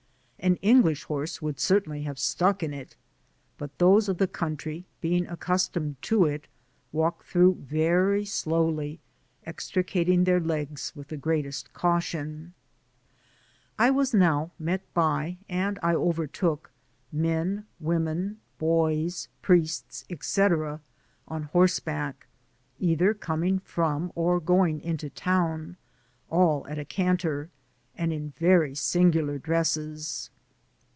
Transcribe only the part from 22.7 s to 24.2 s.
either coming from